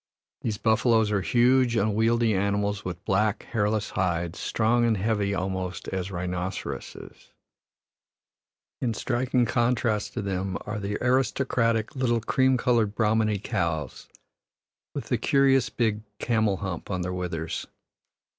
[0.41, 6.09] These buffaloes are huge, unwieldy animals with black, hairless hides, strong and heavy almost as
[6.09, 7.29] rhinoceroses.
[8.81, 14.09] In striking contrast to them are the aristocratic little cream colored Brahmani cows,
[14.95, 17.67] with the curious big "camel hump" on their withers.